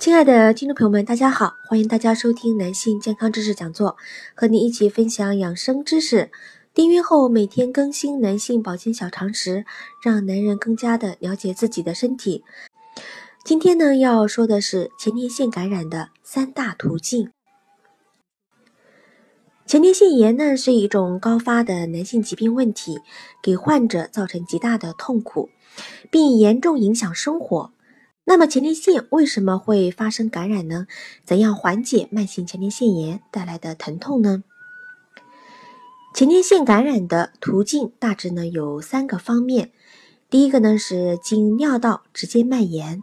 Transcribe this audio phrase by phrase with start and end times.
[0.00, 3.98] 亲爱的听众朋友们，大家好，欢迎大家收听男性健康知识讲座，
[4.34, 6.30] 和你一起分享养生知识。
[6.72, 9.66] 订阅后每天更新男性保健小常识，
[10.02, 12.42] 让男人更加的了解自己的身体。
[13.44, 17.30] 今天呢，要说的是前列腺感染的三大途径。
[19.66, 23.00] 前列腺炎呢是一种高发的男性疾病问题，
[23.42, 25.50] 给患者造成极大的痛苦，
[26.10, 27.72] 并严重影响生活。
[28.24, 30.86] 那么前列腺为什么会发生感染呢？
[31.24, 34.44] 怎样缓解慢性前列腺炎带来的疼痛呢？
[36.14, 39.72] 前列腺感染的途径大致呢有三个方面。
[40.28, 43.02] 第一个呢是经尿道直接蔓延，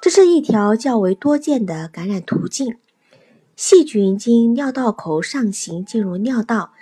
[0.00, 2.76] 这是一条较为多见的感染途径。
[3.56, 6.72] 细菌经尿道口上行进入尿道，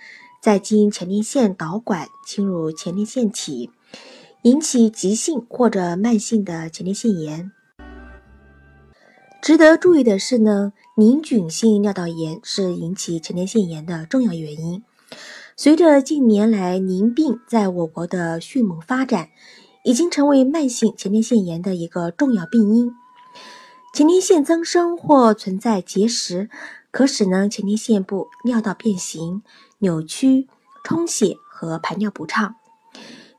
[0.43, 3.71] 再经前列腺导管侵入前列腺体。
[4.43, 7.53] 引起急性或者慢性的前列腺炎。
[9.43, 14.83] 值得注意的是呢，凝菌性尿道炎是引起前列腺炎的重要原因。
[15.57, 19.29] 随着近年来凝病在我国的迅猛发展，
[19.85, 22.93] 已经成为慢性前列腺炎的一个重要病因。
[23.93, 26.49] 前列腺增生或存在结石，
[26.91, 29.43] 可使呢前列腺部尿道变形、
[29.81, 30.49] 扭曲、
[30.83, 32.55] 充血和排尿不畅。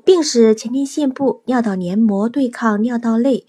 [0.03, 3.45] 并使前列腺部尿道黏膜对抗尿道内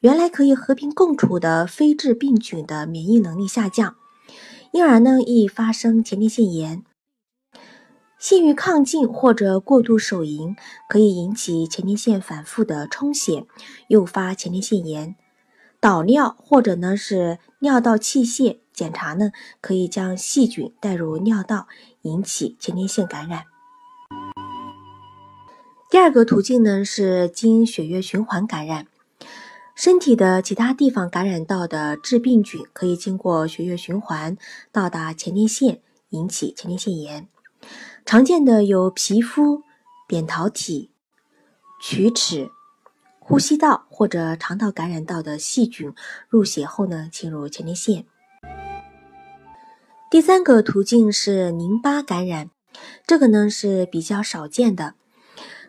[0.00, 3.96] 原来可以和平共处的非致病菌的免疫能力下降，
[4.72, 6.84] 因而呢易发生前列腺炎。
[8.18, 10.56] 性欲亢进或者过度手淫
[10.88, 13.46] 可以引起前列腺反复的充血，
[13.88, 15.16] 诱发前列腺炎。
[15.80, 21.68] 导尿或者呢是尿道器械检查呢，可以将细菌带入尿道，
[22.02, 23.44] 引起前列腺感染。
[25.96, 28.86] 第二个途径呢是经血液循环感染，
[29.74, 34.36] 身体的其他地方感染到的致病菌可以经过血液循环
[34.70, 35.80] 到达前列腺，
[36.10, 37.26] 引起前列腺炎。
[38.04, 39.62] 常见的有皮肤、
[40.06, 40.90] 扁桃体、
[41.82, 42.50] 龋齿、
[43.18, 45.94] 呼吸道或者肠道感染到的细菌
[46.28, 48.04] 入血后呢侵入前列腺。
[50.10, 52.50] 第三个途径是淋巴感染，
[53.06, 54.92] 这个呢是比较少见的。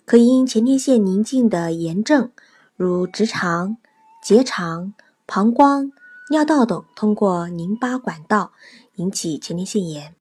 [0.08, 2.32] 可因前列腺宁静的炎症，
[2.78, 3.76] 如直肠、
[4.24, 4.94] 结肠、
[5.26, 5.92] 膀胱、
[6.32, 8.54] 尿道等，通过淋巴管道
[8.96, 10.16] 引起前列腺炎。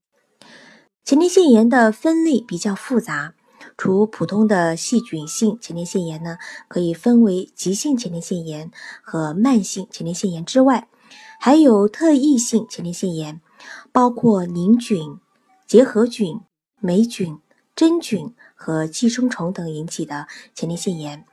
[1.05, 3.35] 前列腺炎的分类比较复杂，
[3.79, 8.73] 除普通的细菌性前列腺炎呢，可以分为急性前列腺炎
[9.05, 10.89] 和慢性前列腺炎之外，
[11.39, 13.41] 还有特异性前列腺炎，
[13.93, 15.21] 包括凝菌、
[15.65, 16.41] 结核菌、
[16.81, 17.39] 霉菌、
[17.77, 18.35] 真菌。
[18.59, 21.27] 和寄生虫等引起的前列腺炎，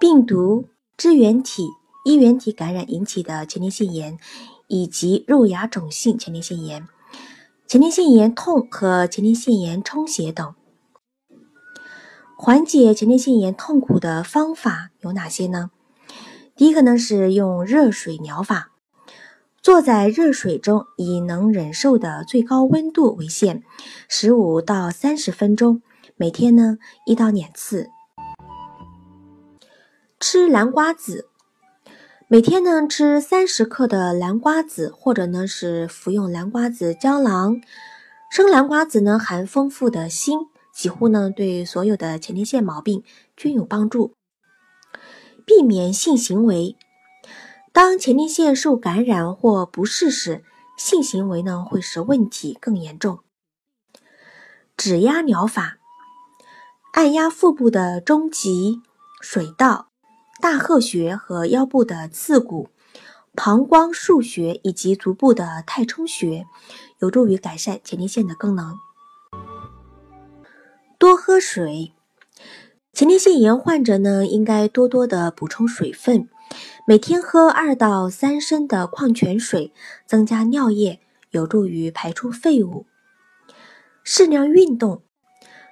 [0.00, 1.68] 病毒、支原体、
[2.04, 4.18] 衣原体感染引起的前列腺炎，
[4.66, 6.88] 以及肉芽肿性前列腺炎、
[7.68, 10.52] 前列腺炎痛和前列腺炎充血等。
[12.36, 15.70] 缓解前列腺炎痛苦的方法有哪些呢？
[16.56, 18.71] 第一个呢是用热水疗法，
[19.62, 23.62] 坐在热水中，以能忍受的最高温度为限，
[24.08, 25.82] 十五到三十分钟。
[26.16, 27.88] 每天呢一到两次，
[30.18, 31.28] 吃南瓜子，
[32.26, 37.60] 每天呢吃三十克的南瓜子，或者呢是服用南瓜子胶囊。
[38.32, 43.04] 生南瓜子呢含丰富的锌，几乎呢对所有的前列腺毛病
[43.36, 44.14] 均有帮助。
[45.46, 46.76] 避免性行为，
[47.72, 50.44] 当前列腺受感染或不适时，
[50.76, 53.20] 性行为呢会使问题更严重。
[54.76, 55.78] 指压疗法。
[56.92, 58.82] 按压腹部的中极、
[59.22, 59.88] 水道、
[60.42, 62.68] 大颌穴和腰部的刺骨、
[63.34, 66.46] 膀胱腧穴以及足部的太冲穴，
[66.98, 68.76] 有助于改善前列腺的功能。
[70.98, 71.94] 多喝水，
[72.92, 76.28] 前列腺炎患者呢，应该多多的补充水分，
[76.86, 79.72] 每天喝二到三升的矿泉水，
[80.06, 81.00] 增加尿液，
[81.30, 82.84] 有助于排出废物。
[84.04, 85.00] 适量运动，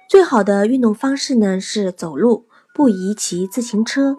[0.09, 4.17] 最好的运动方式呢是走路，不宜骑自行车，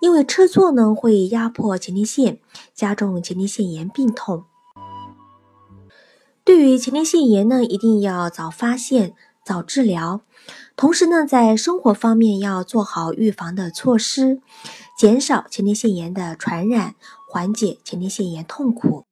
[0.00, 2.40] 因为车座呢会压迫前列腺，
[2.74, 4.46] 加重前列腺炎病痛。
[6.44, 10.20] 对于前列腺炎呢，一定要早发现、早治疗，
[10.76, 14.40] 同时呢，在生活方面要做好预防的措施，
[14.96, 16.94] 减少前列腺炎的传染，
[17.28, 19.04] 缓解前列腺炎痛苦。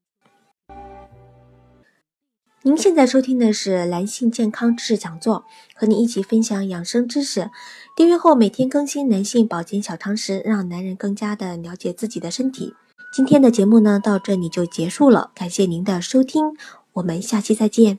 [2.62, 7.50] 您现在收听的是男性健康知识讲座，和你一起分享养生知识。
[7.96, 12.74] 订阅后每天更新男性保健小常识，让男人更加的了解自己的身体。
[13.12, 16.54] 今天的节目呢，到这里就结束了，感谢您的收听，
[16.92, 17.98] 我们下期再见。